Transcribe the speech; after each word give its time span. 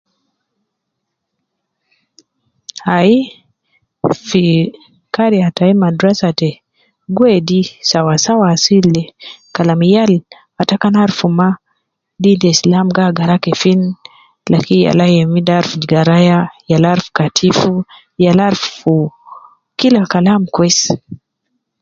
Ai, 2.97 3.13
fi 4.27 4.43
kariya 5.15 5.47
tai 5.57 5.73
madrasa 5.83 6.29
te, 6.39 6.49
gi 7.13 7.21
wedi 7.25 7.59
sawa 7.89 8.13
sawa 8.25 8.45
asil 8.55 8.85
de, 8.95 9.03
kalam 9.55 9.81
yal 9.95 10.11
ata 10.61 10.75
kan 10.81 10.95
aruf 11.03 11.19
ma 11.37 11.49
din 12.21 12.37
te 12.41 12.47
islam 12.55 12.85
gi 12.95 13.01
agara 13.09 13.35
kefin, 13.43 13.81
lakin 14.51 14.83
yala 14.85 15.05
youminde 15.17 15.53
aruf 15.59 15.73
garaya, 15.91 16.39
yala 16.71 16.87
aruf 16.93 17.07
katifu, 17.17 17.73
yala 18.23 18.41
arufu 18.47 18.93
kila 19.79 20.01
kalam 20.11 20.41
kwesi. 20.53 20.93